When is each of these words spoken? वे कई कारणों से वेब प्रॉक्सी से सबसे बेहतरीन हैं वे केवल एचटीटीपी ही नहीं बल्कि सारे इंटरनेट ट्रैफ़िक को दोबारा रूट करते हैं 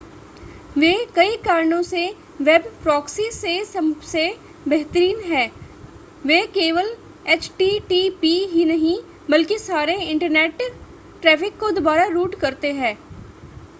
वे 0.77 0.93
कई 1.15 1.35
कारणों 1.37 1.81
से 1.81 2.05
वेब 2.39 2.61
प्रॉक्सी 2.83 3.29
से 3.31 3.53
सबसे 3.65 4.23
बेहतरीन 4.67 5.19
हैं 5.23 5.45
वे 6.25 6.41
केवल 6.53 6.89
एचटीटीपी 7.27 8.33
ही 8.53 8.65
नहीं 8.65 8.97
बल्कि 9.29 9.57
सारे 9.59 9.99
इंटरनेट 10.05 10.61
ट्रैफ़िक 11.21 11.59
को 11.59 11.71
दोबारा 11.71 12.05
रूट 12.07 12.35
करते 12.35 12.71
हैं 12.73 12.97